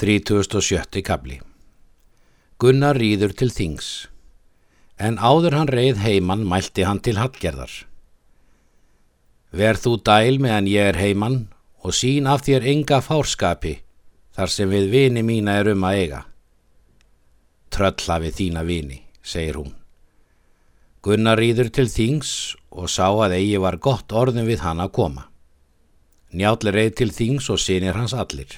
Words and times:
37. 0.00 1.02
kabli 1.04 1.34
Gunnar 2.56 2.96
rýður 2.96 3.34
til 3.36 3.50
þings, 3.52 3.88
en 4.96 5.18
áður 5.20 5.58
hann 5.58 5.68
reið 5.68 5.98
heimann 6.00 6.46
mælti 6.48 6.86
hann 6.88 7.02
til 7.04 7.18
hallgerðar. 7.20 7.74
Verð 9.52 9.82
þú 9.82 9.92
dæl 10.08 10.38
meðan 10.40 10.70
ég 10.72 10.88
er 10.94 10.98
heimann 11.02 11.36
og 11.84 11.92
sín 11.98 12.30
af 12.32 12.46
þér 12.46 12.64
enga 12.72 13.02
fárskapi 13.04 13.74
þar 14.38 14.54
sem 14.54 14.72
við 14.72 14.88
vini 14.94 15.26
mína 15.32 15.58
er 15.60 15.68
um 15.74 15.84
að 15.84 16.00
eiga. 16.00 16.22
Trölla 17.68 18.18
við 18.24 18.38
þína 18.40 18.64
vini, 18.64 19.02
segir 19.20 19.60
hún. 19.60 19.76
Gunnar 21.04 21.44
rýður 21.44 21.68
til 21.76 21.88
þings 21.92 22.32
og 22.72 22.88
sá 22.88 23.10
að 23.10 23.36
eigi 23.36 23.60
var 23.60 23.76
gott 23.76 24.16
orðin 24.16 24.48
við 24.48 24.64
hann 24.64 24.80
að 24.80 24.96
koma. 24.96 25.28
Njáll 26.32 26.72
reið 26.72 26.96
til 27.04 27.12
þings 27.20 27.52
og 27.52 27.60
sinir 27.60 28.00
hans 28.00 28.16
allir. 28.16 28.48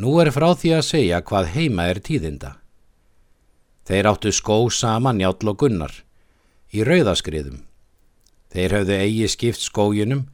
Nú 0.00 0.16
er 0.22 0.30
frá 0.32 0.48
því 0.56 0.70
að 0.78 0.86
segja 0.88 1.20
hvað 1.20 1.50
heima 1.52 1.88
er 1.92 2.00
tíðinda. 2.00 2.56
Þeir 3.84 4.08
áttu 4.12 4.32
skó 4.32 4.56
saman 4.70 5.18
Njáll 5.20 5.50
og 5.50 5.58
Gunnar 5.60 5.94
í 6.72 6.84
rauðaskriðum. 6.86 7.60
Þeir 8.52 8.76
höfðu 8.78 8.98
eigi 9.04 9.28
skipt 9.32 9.60
skójunum 9.60 10.26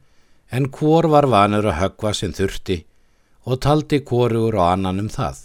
en 0.51 0.69
hvor 0.73 1.07
var 1.11 1.27
vanur 1.29 1.67
að 1.69 1.79
högva 1.81 2.13
sem 2.15 2.33
þurfti 2.35 2.83
og 3.49 3.59
taldi 3.63 4.01
hvorur 4.05 4.55
og 4.55 4.65
annan 4.65 5.03
um 5.03 5.09
það. 5.11 5.41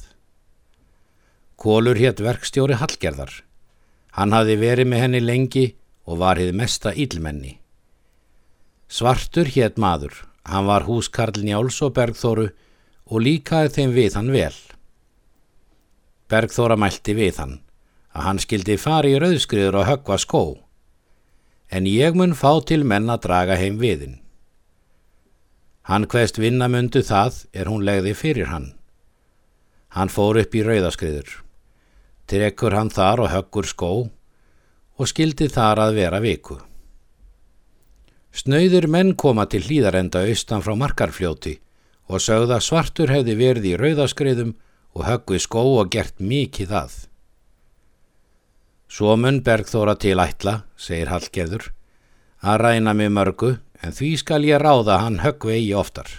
Kólur 1.56 1.98
hétt 1.98 2.20
verkstjóri 2.20 2.78
Hallgerðar. 2.78 3.33
Hann 4.15 4.34
hafi 4.34 4.56
verið 4.61 4.91
með 4.91 5.03
henni 5.05 5.20
lengi 5.23 5.67
og 6.06 6.20
var 6.20 6.39
hið 6.39 6.53
mesta 6.55 6.92
ílmenni. 6.92 7.59
Svartur 8.87 9.48
hétt 9.51 9.81
maður, 9.81 10.12
hann 10.45 10.69
var 10.69 10.84
húskarl 10.87 11.41
Njáls 11.42 11.81
og 11.83 11.95
Bergþóru 11.97 12.51
og 13.11 13.21
líkaði 13.25 13.73
þeim 13.77 13.95
við 13.95 14.17
hann 14.19 14.33
vel. 14.33 14.57
Bergþóra 16.33 16.77
mælti 16.81 17.15
við 17.17 17.41
hann 17.42 17.55
að 18.15 18.27
hann 18.28 18.41
skildi 18.42 18.77
fari 18.78 19.15
í 19.15 19.20
rauðskriður 19.20 19.81
og 19.81 19.89
höggva 19.89 20.19
skó, 20.23 20.42
en 21.75 21.89
ég 21.91 22.15
mun 22.15 22.37
fá 22.39 22.62
til 22.62 22.84
menn 22.87 23.11
að 23.11 23.25
draga 23.27 23.56
heim 23.59 23.81
viðinn. 23.81 24.20
Hann 25.84 26.06
hvaðst 26.09 26.39
vinnamundu 26.41 27.03
það 27.05 27.43
er 27.53 27.69
hún 27.69 27.83
legði 27.84 28.15
fyrir 28.17 28.48
hann. 28.53 28.70
Hann 29.93 30.12
fór 30.15 30.39
upp 30.41 30.55
í 30.55 30.62
rauðaskriður, 30.65 31.43
trekkur 32.31 32.78
hann 32.78 32.93
þar 32.95 33.27
og 33.27 33.33
höggur 33.34 33.69
skó 33.69 33.91
og 34.95 35.11
skildi 35.11 35.50
þar 35.50 35.83
að 35.89 35.98
vera 35.98 36.23
viku. 36.23 36.61
Snauður 38.34 38.89
menn 38.91 39.12
koma 39.19 39.45
til 39.50 39.62
hlýðarenda 39.67 40.25
austan 40.31 40.62
frá 40.62 40.75
markarfljóti 40.78 41.59
og 42.08 42.20
sögða 42.20 42.60
svartur 42.60 43.12
hefði 43.12 43.34
verið 43.38 43.69
í 43.72 43.74
rauðaskriðum 43.80 44.55
og 44.94 45.06
höggvi 45.08 45.41
skó 45.42 45.64
og 45.80 45.91
gert 45.92 46.20
mikið 46.20 46.74
að. 46.84 46.97
Svo 48.88 49.16
mun 49.19 49.41
Bergþóra 49.42 49.97
til 49.98 50.20
ætla, 50.22 50.62
segir 50.77 51.10
Hallgerður, 51.10 51.70
að 52.44 52.60
ræna 52.62 52.92
mig 52.94 53.10
mörgu 53.10 53.56
en 53.82 53.94
því 53.97 54.10
skal 54.20 54.44
ég 54.47 54.60
ráða 54.62 55.00
hann 55.02 55.22
höggvi 55.25 55.56
eigi 55.56 55.72
oftar. 55.75 56.10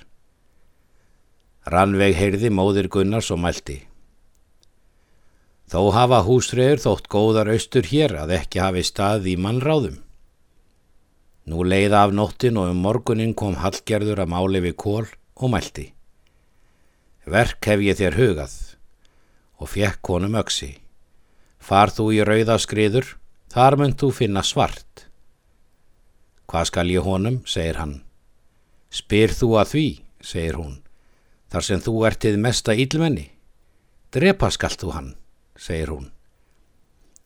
Rannveig 1.72 2.18
heyrði 2.18 2.52
móðir 2.54 2.90
Gunnars 2.94 3.32
og 3.34 3.40
mælti. 3.42 3.80
Þó 5.72 5.90
hafa 5.96 6.20
húsregur 6.26 6.82
þótt 6.84 7.08
góðar 7.10 7.50
austur 7.50 7.88
hér 7.90 8.14
að 8.22 8.36
ekki 8.36 8.62
hafi 8.62 8.84
stað 8.86 9.30
í 9.32 9.38
mannráðum. 9.42 10.02
Nú 11.50 11.64
leiða 11.66 12.04
af 12.06 12.14
nóttin 12.14 12.58
og 12.58 12.74
um 12.74 12.84
morgunin 12.86 13.34
kom 13.38 13.58
Hallgerður 13.62 14.22
að 14.26 14.34
máli 14.34 14.62
við 14.66 14.76
kól 14.82 15.08
og 15.36 15.52
mælti. 15.52 15.90
Verk 17.26 17.66
hef 17.66 17.82
ég 17.82 17.98
þér 18.00 18.18
hugað 18.20 18.56
og 19.60 19.72
fekk 19.72 20.12
honum 20.12 20.36
öksi. 20.40 20.76
Far 21.60 21.90
þú 21.90 22.12
í 22.14 22.24
rauðaskriður, 22.28 23.16
þar 23.50 23.78
mun 23.80 23.96
þú 23.98 24.12
finna 24.14 24.44
svart. 24.46 25.08
Hvað 26.46 26.68
skal 26.70 26.92
ég 26.94 27.08
honum, 27.08 27.40
segir 27.50 27.80
hann. 27.82 27.96
Spyr 28.94 29.34
þú 29.34 29.56
að 29.60 29.72
því, 29.72 29.88
segir 30.22 30.60
hún, 30.60 30.76
þar 31.50 31.66
sem 31.68 31.82
þú 31.82 31.96
ertið 32.10 32.38
mesta 32.44 32.76
ílmenni. 32.78 33.32
Drepa 34.14 34.52
skalt 34.54 34.80
þú 34.84 34.92
hann, 34.94 35.10
segir 35.58 35.92
hún. 35.96 36.12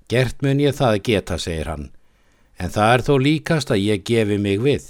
Gert 0.10 0.40
mun 0.42 0.64
ég 0.64 0.78
það 0.78 1.02
geta, 1.06 1.38
segir 1.38 1.68
hann, 1.70 1.90
en 2.58 2.72
það 2.74 2.94
er 2.94 3.04
þó 3.06 3.14
líkast 3.26 3.76
að 3.76 3.84
ég 3.84 4.08
gefi 4.08 4.40
mig 4.42 4.64
við. 4.64 4.88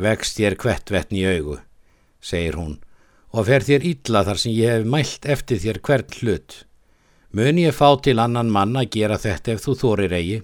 Vekst 0.00 0.38
þér 0.38 0.56
kvettvetn 0.56 1.18
í 1.18 1.24
augu, 1.28 1.58
segir 2.24 2.56
hún, 2.56 2.78
og 3.36 3.46
fer 3.50 3.66
þér 3.66 3.84
illa 3.90 4.22
þar 4.24 4.38
sem 4.40 4.54
ég 4.56 4.78
hef 4.78 4.86
mælt 4.88 5.26
eftir 5.34 5.60
þér 5.60 5.80
hvern 5.84 6.14
hlut. 6.20 6.54
Mun 7.36 7.60
ég 7.60 7.76
fá 7.76 7.88
til 8.00 8.16
annan 8.18 8.48
mann 8.50 8.78
að 8.80 8.88
gera 8.96 9.18
þetta 9.20 9.52
ef 9.54 9.66
þú 9.66 9.74
þórir 9.82 10.14
eigi? 10.16 10.38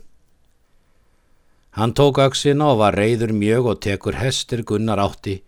Hann 1.76 1.94
tók 1.96 2.20
auksina 2.20 2.68
og 2.72 2.78
var 2.80 2.96
reyður 2.96 3.32
mjög 3.36 3.70
og 3.72 3.80
tekur 3.84 4.16
hestir 4.20 4.62
gunnar 4.68 5.00
átti 5.00 5.40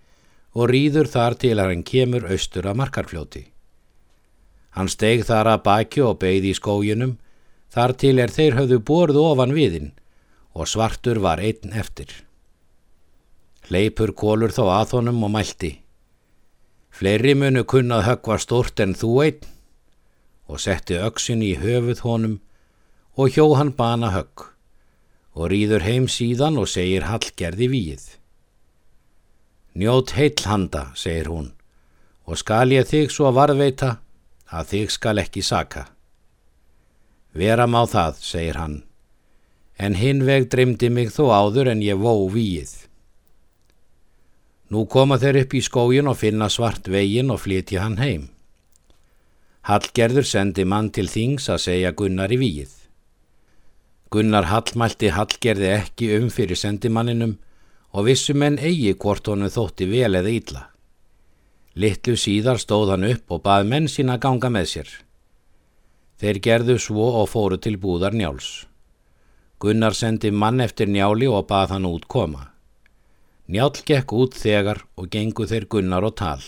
og 0.56 0.70
rýður 0.72 1.08
þar 1.12 1.36
til 1.40 1.54
að 1.56 1.70
hann 1.72 1.84
kemur 1.86 2.26
austur 2.32 2.68
að 2.68 2.80
markarfljóti. 2.80 3.44
Hann 4.76 4.88
steg 4.92 5.24
þar 5.28 5.52
að 5.54 5.64
baki 5.68 6.04
og 6.04 6.18
beigði 6.22 6.52
í 6.52 6.58
skójunum, 6.58 7.16
þar 7.72 7.94
til 8.00 8.16
er 8.24 8.32
þeir 8.32 8.56
höfðu 8.60 8.80
borðu 8.90 9.24
ofan 9.24 9.54
viðinn 9.56 9.92
og 10.56 10.68
svartur 10.68 11.20
var 11.22 11.40
einn 11.44 11.76
eftir. 11.76 12.08
Leipur 13.68 14.14
kólur 14.16 14.52
þó 14.54 14.64
að 14.72 14.96
honum 14.96 15.24
og 15.26 15.32
mælti. 15.34 15.72
Fleiri 16.88 17.34
munu 17.36 17.66
kunnað 17.68 18.06
höggva 18.06 18.38
stort 18.40 18.80
en 18.80 18.94
þú 18.96 19.10
einn 19.26 19.48
og 20.48 20.62
setti 20.64 20.96
öksin 20.96 21.44
í 21.44 21.52
höfuð 21.60 22.00
honum 22.06 22.38
og 23.20 23.36
hjó 23.36 23.44
hann 23.58 23.74
bana 23.76 24.14
högg 24.14 24.46
og 25.36 25.50
rýður 25.52 25.84
heim 25.84 26.08
síðan 26.08 26.56
og 26.58 26.70
segir 26.72 27.04
hallgerði 27.06 27.68
víð. 27.70 28.06
Njót 29.78 30.16
heill 30.16 30.40
handa, 30.48 30.88
segir 30.96 31.28
hún, 31.30 31.52
og 32.26 32.40
skal 32.40 32.72
ég 32.74 32.88
þig 32.88 33.12
svo 33.14 33.30
varðveita 33.36 33.98
að 34.50 34.72
þig 34.72 34.96
skal 34.96 35.20
ekki 35.22 35.44
saka. 35.44 35.84
Vera 37.36 37.68
má 37.70 37.84
það, 37.86 38.18
segir 38.24 38.58
hann, 38.58 38.80
en 39.78 39.94
hinn 39.94 40.24
veg 40.26 40.48
dreymdi 40.50 40.90
mig 40.90 41.12
þó 41.14 41.28
áður 41.30 41.70
en 41.76 41.84
ég 41.84 42.00
vó 42.00 42.16
víð. 42.32 42.87
Nú 44.68 44.84
koma 44.84 45.16
þeir 45.16 45.42
upp 45.44 45.54
í 45.56 45.62
skógin 45.64 46.10
og 46.10 46.18
finna 46.20 46.50
svart 46.52 46.90
vegin 46.92 47.32
og 47.32 47.40
flytja 47.40 47.86
hann 47.86 47.96
heim. 48.02 48.28
Hallgerður 49.68 50.26
sendi 50.28 50.64
mann 50.64 50.90
til 50.92 51.08
þings 51.08 51.48
að 51.52 51.62
segja 51.64 51.92
Gunnar 51.96 52.32
í 52.32 52.38
víð. 52.40 52.74
Gunnar 54.12 54.48
Hallmælti 54.48 55.10
Hallgerði 55.12 55.70
ekki 55.74 56.10
um 56.16 56.28
fyrir 56.32 56.56
sendimanninum 56.56 57.34
og 57.92 58.06
vissum 58.08 58.44
en 58.44 58.58
eigi 58.60 58.94
hvort 58.96 59.28
honum 59.28 59.52
þótti 59.52 59.88
vel 59.88 60.20
eða 60.20 60.32
ítla. 60.32 60.62
Littlu 61.76 62.16
síðar 62.16 62.60
stóð 62.60 62.94
hann 62.94 63.08
upp 63.08 63.32
og 63.32 63.44
bað 63.44 63.68
menn 63.72 63.88
sína 63.88 64.16
ganga 64.20 64.48
með 64.52 64.70
sér. 64.72 64.88
Þeir 66.20 66.40
gerðu 66.44 66.78
svo 66.82 67.08
og 67.22 67.28
fóru 67.32 67.60
til 67.62 67.76
búðar 67.80 68.16
njáls. 68.16 68.66
Gunnar 69.60 69.94
sendi 69.94 70.30
mann 70.30 70.60
eftir 70.60 70.88
njáli 70.90 71.28
og 71.28 71.46
bað 71.48 71.76
hann 71.76 71.88
út 71.88 72.08
koma. 72.08 72.48
Njál 73.48 73.72
gekk 73.72 74.12
út 74.12 74.34
þegar 74.36 74.82
og 75.00 75.06
gengu 75.08 75.46
þeir 75.48 75.64
Gunnar 75.72 76.04
og 76.04 76.18
tal. 76.20 76.42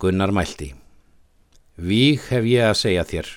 Gunnar 0.00 0.30
mælti. 0.32 0.70
Víg 1.76 2.22
hef 2.30 2.46
ég 2.48 2.64
að 2.64 2.78
segja 2.80 3.02
þér 3.04 3.28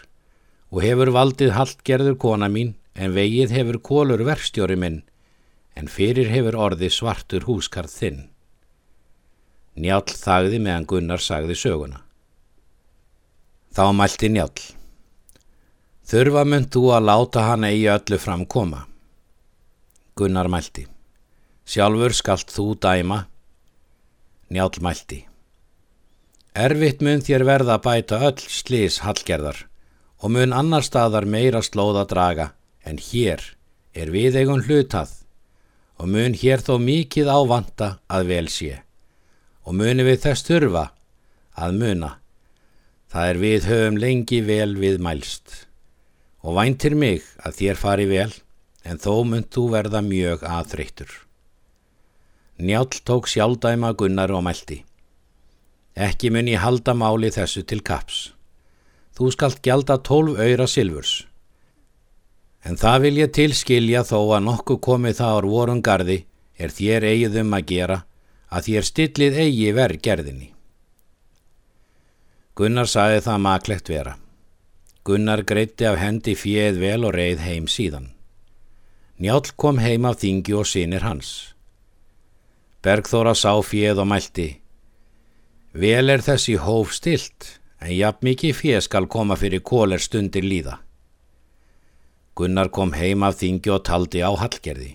og 0.72 0.84
hefur 0.86 1.10
valdið 1.12 1.52
haldgerður 1.58 2.16
kona 2.24 2.48
mín 2.48 2.78
en 2.96 3.12
vegið 3.18 3.52
hefur 3.52 3.80
kólur 3.84 4.24
verkstjóri 4.24 4.78
minn 4.80 5.02
en 5.76 5.92
fyrir 5.92 6.32
hefur 6.32 6.56
orði 6.56 6.88
svartur 6.88 7.44
húskarð 7.50 7.92
þinn. 7.92 8.22
Njál 9.76 10.08
þagði 10.08 10.62
meðan 10.64 10.88
Gunnar 10.88 11.24
sagði 11.24 11.58
söguna. 11.60 12.00
Þá 13.76 13.92
mælti 13.96 14.30
Njál. 14.32 14.56
Þurfa 16.08 16.46
mynd 16.48 16.72
þú 16.72 16.86
að 16.96 17.06
láta 17.12 17.44
hana 17.50 17.74
í 17.76 17.84
öllu 17.92 18.22
framkoma. 18.24 18.86
Gunnar 20.16 20.48
mælti. 20.48 20.88
Sjálfur 21.70 22.16
skalt 22.18 22.50
þú 22.50 22.64
dæma. 22.82 23.28
Njálmælti. 24.50 25.20
Erfitt 26.58 27.04
mun 27.06 27.22
þér 27.22 27.46
verða 27.46 27.76
að 27.78 27.84
bæta 27.86 28.18
öll 28.26 28.42
slís 28.42 28.98
hallgerðar 29.06 29.60
og 30.18 30.34
mun 30.34 30.56
annar 30.56 30.82
staðar 30.88 31.28
meira 31.30 31.62
slóða 31.62 32.08
draga 32.10 32.48
en 32.82 32.98
hér 32.98 33.46
er 33.94 34.10
við 34.10 34.40
eigun 34.42 34.66
hlutað 34.66 35.14
og 36.02 36.10
mun 36.10 36.40
hér 36.42 36.66
þó 36.66 36.74
mikið 36.82 37.30
ávanta 37.30 37.92
að 38.10 38.34
vel 38.34 38.50
sé 38.50 38.82
og 39.62 39.78
muni 39.78 40.10
við 40.10 40.26
þess 40.26 40.50
þurfa 40.50 40.86
að 41.54 41.80
muna. 41.86 42.12
Það 43.14 43.30
er 43.30 43.44
við 43.46 43.70
höfum 43.70 44.04
lengi 44.08 44.42
vel 44.42 44.74
við 44.82 45.02
mælst 45.06 45.64
og 46.42 46.58
væntir 46.58 46.98
mig 46.98 47.22
að 47.46 47.62
þér 47.62 47.82
fari 47.86 48.10
vel 48.10 48.32
en 48.82 48.98
þó 48.98 49.14
mun 49.22 49.46
þú 49.46 49.70
verða 49.78 50.02
mjög 50.02 50.50
aðþreyttur. 50.50 51.29
Njál 52.60 52.88
tók 53.04 53.28
sjálfdæma 53.28 53.94
Gunnar 53.96 54.32
og 54.32 54.44
mælti. 54.44 54.84
Ekki 55.96 56.30
mun 56.30 56.48
ég 56.48 56.60
halda 56.60 56.94
máli 56.94 57.32
þessu 57.32 57.64
til 57.64 57.80
kaps. 57.80 58.34
Þú 59.16 59.32
skalt 59.32 59.62
gjalda 59.64 59.96
tólf 60.04 60.36
öyra 60.40 60.68
silfurs. 60.68 61.28
En 62.68 62.76
það 62.76 63.02
vil 63.04 63.20
ég 63.22 63.32
tilskilja 63.32 64.04
þó 64.04 64.20
að 64.36 64.46
nokkuð 64.48 64.80
komið 64.84 65.16
það 65.20 65.36
ár 65.38 65.48
vorun 65.48 65.82
gardi 65.82 66.18
er 66.60 66.72
þér 66.76 67.06
eigið 67.08 67.38
um 67.42 67.56
að 67.56 67.68
gera 67.72 67.98
að 68.52 68.66
þér 68.68 68.88
stillið 68.90 69.38
eigi 69.44 69.70
verð 69.78 70.02
gerðinni. 70.04 70.50
Gunnar 72.60 72.90
saði 72.92 73.22
það 73.24 73.46
maklegt 73.46 73.90
vera. 73.90 74.18
Gunnar 75.08 75.46
greitti 75.48 75.88
af 75.88 75.96
hendi 76.02 76.36
fjöð 76.36 76.82
vel 76.84 77.06
og 77.08 77.16
reið 77.16 77.40
heim 77.46 77.72
síðan. 77.72 78.12
Njál 79.20 79.48
kom 79.56 79.80
heim 79.80 80.06
af 80.06 80.20
þingi 80.20 80.56
og 80.60 80.68
sinir 80.68 81.08
hans. 81.08 81.56
Bergþóra 82.80 83.34
sá 83.36 83.52
fjöð 83.60 84.06
og 84.06 84.08
mælti. 84.08 84.50
Vel 85.76 86.10
er 86.10 86.24
þessi 86.24 86.56
hóf 86.64 86.94
stilt, 86.96 87.60
en 87.84 87.92
jafn 87.92 88.24
mikið 88.30 88.56
fjöð 88.56 88.86
skal 88.86 89.08
koma 89.12 89.36
fyrir 89.36 89.60
kóler 89.60 90.00
stundir 90.00 90.48
líða. 90.48 90.78
Gunnar 92.40 92.72
kom 92.72 92.94
heim 92.96 93.28
af 93.28 93.36
þingi 93.42 93.74
og 93.76 93.84
taldi 93.84 94.24
á 94.24 94.32
hallgerði. 94.32 94.94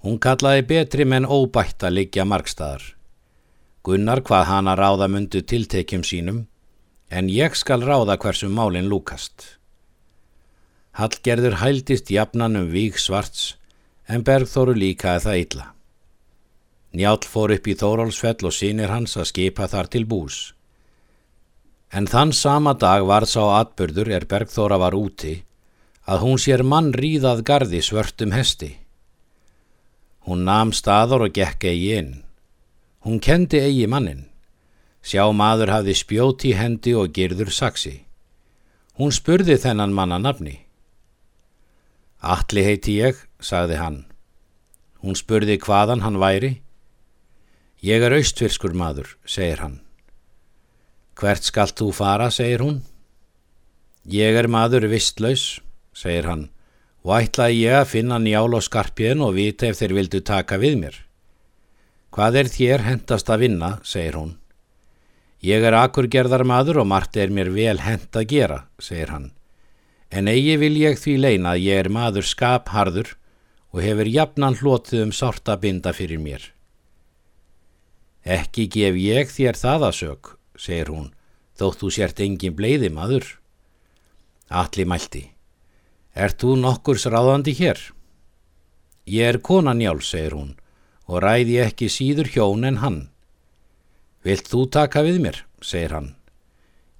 Hún 0.00 0.16
kallaði 0.16 0.64
betri 0.64 1.04
menn 1.04 1.28
óbætt 1.28 1.84
að 1.84 1.98
liggja 2.00 2.24
margstæðar. 2.24 2.94
Gunnar 3.84 4.24
hvað 4.24 4.48
hana 4.48 4.76
ráða 4.78 5.12
myndu 5.12 5.44
tiltekjum 5.44 6.04
sínum, 6.08 6.46
en 7.10 7.28
ég 7.28 7.52
skal 7.56 7.84
ráða 7.84 8.16
hversu 8.16 8.48
málinn 8.48 8.88
lúkast. 8.88 9.58
Hallgerður 10.96 11.60
hældist 11.60 12.08
jafnan 12.10 12.56
um 12.56 12.72
víg 12.72 12.96
svarts, 12.96 13.58
en 14.08 14.24
Bergþóru 14.24 14.72
líkaði 14.72 15.26
það 15.26 15.44
illa. 15.44 15.74
Njál 16.96 17.20
fór 17.28 17.52
upp 17.52 17.66
í 17.68 17.74
Þórólsfell 17.76 18.48
og 18.48 18.54
sínir 18.54 18.92
hans 18.92 19.16
að 19.20 19.28
skipa 19.32 19.68
þar 19.68 19.90
til 19.92 20.04
bús. 20.08 20.38
En 21.92 22.08
þann 22.08 22.32
sama 22.32 22.74
dag 22.74 23.04
var 23.08 23.26
sá 23.28 23.42
atbyrður 23.60 24.10
er 24.12 24.24
Bergþóra 24.28 24.78
var 24.80 24.96
úti, 24.96 25.42
að 26.08 26.24
hún 26.24 26.40
sér 26.40 26.64
mann 26.64 26.92
ríðað 26.92 27.44
gardi 27.44 27.80
svörtum 27.84 28.32
hesti. 28.32 28.76
Hún 30.28 30.44
nam 30.44 30.72
staður 30.72 31.28
og 31.28 31.36
gekk 31.36 31.68
eigi 31.68 31.92
inn. 32.00 32.12
Hún 33.04 33.20
kendi 33.20 33.60
eigi 33.60 33.86
mannin. 33.88 34.26
Sjá 35.00 35.24
maður 35.32 35.72
hafði 35.72 35.94
spjóti 35.96 36.52
hendi 36.56 36.92
og 36.96 37.12
girður 37.16 37.52
saksi. 37.52 37.94
Hún 38.98 39.12
spurði 39.14 39.56
þennan 39.60 39.94
manna 39.96 40.18
nafni. 40.20 40.58
Alli 42.20 42.64
heiti 42.66 42.98
ég, 42.98 43.20
sagði 43.40 43.78
hann. 43.78 43.98
Hún 45.00 45.16
spurði 45.16 45.56
hvaðan 45.62 46.02
hann 46.02 46.18
væri. 46.20 46.58
Ég 47.84 48.02
er 48.02 48.14
austfirskur 48.16 48.74
maður, 48.74 49.14
segir 49.24 49.62
hann. 49.62 49.80
Hvert 51.18 51.46
skalt 51.46 51.78
þú 51.78 51.92
fara, 51.94 52.30
segir 52.34 52.64
hún. 52.64 52.80
Ég 54.08 54.34
er 54.34 54.48
maður 54.50 54.88
vistlaus, 54.90 55.60
segir 55.94 56.26
hann 56.26 56.48
og 57.08 57.14
ætlaði 57.22 57.62
ég 57.62 57.78
að 57.78 57.90
finna 57.92 58.18
njál 58.20 58.52
og 58.52 58.64
skarpjön 58.64 59.22
og 59.24 59.36
vita 59.38 59.68
ef 59.68 59.78
þeir 59.78 59.94
vildu 59.96 60.20
taka 60.24 60.58
við 60.60 60.74
mér. 60.82 60.96
Hvað 62.12 62.40
er 62.42 62.50
þér 62.52 62.84
hendast 62.84 63.30
að 63.30 63.44
vinna, 63.44 63.70
segir 63.84 64.18
hún. 64.18 64.34
Ég 65.44 65.62
er 65.62 65.76
akurgerðar 65.78 66.44
maður 66.48 66.82
og 66.82 66.88
margt 66.90 67.16
er 67.16 67.30
mér 67.30 67.52
vel 67.54 67.78
hend 67.80 68.10
að 68.12 68.28
gera, 68.32 68.58
segir 68.82 69.12
hann. 69.14 69.30
En 70.10 70.28
eigi 70.28 70.56
vil 70.58 70.74
ég 70.80 70.98
því 70.98 71.16
leina 71.20 71.54
að 71.54 71.64
ég 71.68 71.84
er 71.84 71.90
maður 71.92 72.26
skapharður 72.26 73.14
og 73.72 73.82
hefur 73.84 74.08
jafnan 74.08 74.56
hlotið 74.58 75.04
um 75.06 75.12
sorta 75.12 75.56
binda 75.60 75.92
fyrir 75.96 76.18
mér. 76.20 76.50
Ekki 78.24 78.66
gef 78.72 78.96
ég 78.98 79.30
þér 79.30 79.58
það 79.58 79.84
að 79.88 79.96
sög, 79.98 80.30
segir 80.58 80.90
hún, 80.92 81.10
þótt 81.58 81.82
þú 81.82 81.90
sért 81.94 82.20
engin 82.24 82.56
bleiði 82.56 82.90
maður. 82.92 83.26
Alli 84.48 84.86
mælti. 84.88 85.24
Er 86.14 86.34
þú 86.34 86.56
nokkurs 86.58 87.06
ráðandi 87.06 87.54
hér? 87.54 87.78
Ég 89.06 89.28
er 89.34 89.38
konan 89.40 89.80
Jál, 89.80 90.00
segir 90.02 90.34
hún, 90.36 90.56
og 91.06 91.22
ræði 91.22 91.60
ekki 91.62 91.88
síður 91.88 92.28
hjón 92.34 92.66
en 92.68 92.80
hann. 92.82 92.98
Vilt 94.26 94.50
þú 94.50 94.66
taka 94.68 95.04
við 95.06 95.22
mér, 95.24 95.38
segir 95.62 95.94
hann. 95.94 96.10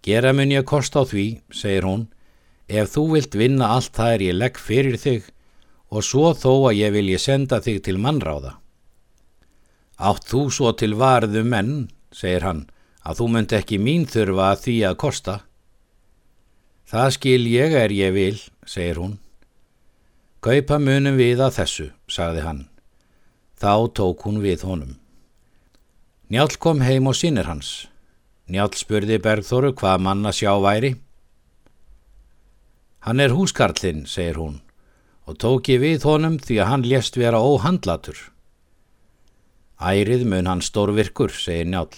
Gera 0.07 0.33
mun 0.33 0.55
ég 0.55 0.65
kost 0.65 0.95
á 0.97 1.03
því, 1.03 1.43
segir 1.51 1.85
hún, 1.85 2.07
ef 2.69 2.95
þú 2.95 3.05
vilt 3.17 3.35
vinna 3.35 3.75
allt 3.75 3.93
það 3.97 4.15
er 4.15 4.25
ég 4.29 4.39
legg 4.39 4.61
fyrir 4.61 4.97
þig 4.97 5.27
og 5.89 6.05
svo 6.05 6.33
þó 6.37 6.71
að 6.71 6.79
ég 6.79 6.95
vil 6.95 7.09
ég 7.11 7.21
senda 7.21 7.61
þig 7.65 7.83
til 7.85 7.99
mannráða. 8.01 8.59
Átt 9.99 10.29
þú 10.31 10.45
svo 10.55 10.71
til 10.79 10.95
varðu 10.95 11.43
menn, 11.43 11.89
segir 12.15 12.47
hann, 12.47 12.67
að 13.03 13.19
þú 13.19 13.27
myndi 13.35 13.57
ekki 13.59 13.79
mín 13.83 14.07
þurfa 14.07 14.53
að 14.53 14.61
því 14.65 14.77
að 14.87 14.99
kosta. 15.03 15.35
Það 16.89 17.09
skil 17.17 17.43
ég 17.51 17.75
er 17.75 17.93
ég 17.93 18.15
vil, 18.15 18.37
segir 18.63 19.03
hún. 19.03 19.19
Kaupa 20.39 20.79
munum 20.79 21.19
við 21.19 21.43
að 21.43 21.57
þessu, 21.59 21.89
sagði 22.07 22.47
hann. 22.47 22.63
Þá 23.59 23.91
tók 23.99 24.23
hún 24.23 24.39
við 24.39 24.63
honum. 24.69 24.95
Njál 26.31 26.55
kom 26.63 26.85
heim 26.87 27.11
og 27.11 27.19
sínir 27.19 27.51
hans. 27.51 27.89
Njál 28.47 28.71
spurði 28.79 29.19
Bergþóru 29.19 29.75
hvað 29.75 30.05
manna 30.07 30.31
sjá 30.31 30.55
væri. 30.63 30.95
Hann 33.03 33.19
er 33.19 33.35
húskarlinn, 33.35 34.07
segir 34.07 34.39
hún, 34.39 34.61
og 35.27 35.43
tók 35.43 35.69
ég 35.75 35.83
við 35.83 36.07
honum 36.07 36.39
því 36.39 36.63
að 36.63 36.71
hann 36.71 36.87
lést 36.87 37.19
vera 37.19 37.43
óhandlatur. 37.43 38.29
Ærið 39.79 40.25
mun 40.27 40.49
hann 40.51 40.63
stórvirkur, 40.65 41.31
segir 41.31 41.69
Njál, 41.71 41.93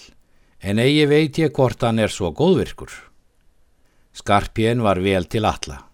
en 0.61 0.79
eigi 0.82 1.06
veit 1.09 1.38
ég 1.41 1.55
hvort 1.56 1.81
hann 1.81 1.99
er 1.99 2.12
svo 2.12 2.29
góðvirkur. 2.37 2.93
Skarpjén 4.12 4.82
var 4.85 5.00
vel 5.00 5.25
til 5.25 5.49
alla. 5.49 5.87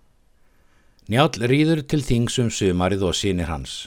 Njál 1.06 1.30
rýður 1.46 1.84
til 1.86 2.02
þingsum 2.02 2.50
sumarið 2.50 3.06
og 3.06 3.14
sínir 3.14 3.46
hans. 3.46 3.86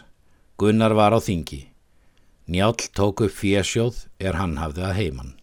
Gunnar 0.55 0.95
var 0.95 1.11
á 1.11 1.19
þingi. 1.19 1.65
Njál 2.47 2.79
tók 2.95 3.25
upp 3.27 3.35
fésjóð 3.35 4.05
er 4.15 4.39
hann 4.39 4.55
hafði 4.63 4.87
að 4.87 4.95
heiman. 5.01 5.35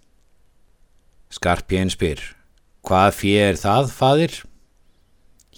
Skarpjén 1.29 1.93
spyr, 1.93 2.25
hvað 2.81 3.12
fér 3.20 3.50
er 3.50 3.61
það, 3.61 3.93
fadir? 3.93 4.41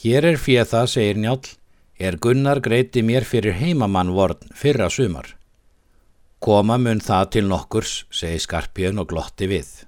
Hér 0.03 0.33
er 0.33 0.43
fér 0.43 0.67
það, 0.67 0.91
segir 0.91 1.23
Njál, 1.23 1.47
er 1.95 2.19
Gunnar 2.19 2.59
greiti 2.59 3.07
mér 3.07 3.23
fyrir 3.23 3.55
heimamann 3.55 4.11
vorn 4.19 4.51
fyrra 4.51 4.91
sumar. 4.91 5.38
Koma 6.39 6.77
mun 6.79 7.01
það 7.03 7.31
til 7.35 7.49
nokkurs, 7.51 7.93
segir 8.15 8.39
Skarpjön 8.45 9.03
og 9.03 9.09
glotti 9.11 9.49
við. 9.51 9.88